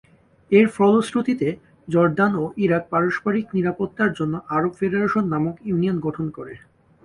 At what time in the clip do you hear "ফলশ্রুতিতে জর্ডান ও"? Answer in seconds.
0.75-2.45